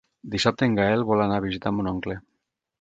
[0.35, 2.21] Dissabte en Gaël vol anar a visitar mon oncle.